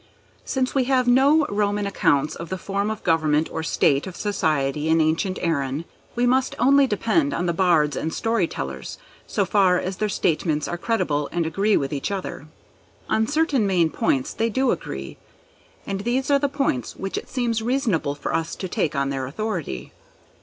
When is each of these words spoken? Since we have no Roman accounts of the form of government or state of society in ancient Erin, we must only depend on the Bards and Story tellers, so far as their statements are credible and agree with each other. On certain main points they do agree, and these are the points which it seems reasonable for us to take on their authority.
Since 0.45 0.73
we 0.73 0.85
have 0.85 1.07
no 1.07 1.45
Roman 1.45 1.85
accounts 1.85 2.33
of 2.35 2.49
the 2.49 2.57
form 2.57 2.89
of 2.89 3.03
government 3.03 3.51
or 3.51 3.61
state 3.61 4.07
of 4.07 4.15
society 4.15 4.89
in 4.89 4.99
ancient 4.99 5.37
Erin, 5.43 5.85
we 6.15 6.25
must 6.25 6.55
only 6.57 6.87
depend 6.87 7.35
on 7.35 7.45
the 7.45 7.53
Bards 7.53 7.95
and 7.95 8.11
Story 8.11 8.47
tellers, 8.47 8.97
so 9.27 9.45
far 9.45 9.77
as 9.77 9.97
their 9.97 10.09
statements 10.09 10.67
are 10.67 10.75
credible 10.75 11.29
and 11.31 11.45
agree 11.45 11.77
with 11.77 11.93
each 11.93 12.09
other. 12.09 12.47
On 13.09 13.27
certain 13.27 13.67
main 13.67 13.91
points 13.91 14.33
they 14.33 14.49
do 14.49 14.71
agree, 14.71 15.17
and 15.85 15.99
these 16.01 16.31
are 16.31 16.39
the 16.39 16.49
points 16.49 16.95
which 16.95 17.15
it 17.15 17.29
seems 17.29 17.61
reasonable 17.61 18.15
for 18.15 18.33
us 18.33 18.55
to 18.55 18.67
take 18.67 18.95
on 18.95 19.11
their 19.11 19.27
authority. 19.27 19.93